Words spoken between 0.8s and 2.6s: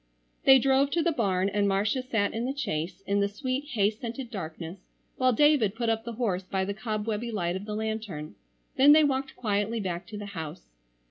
to the barn and Marcia sat in the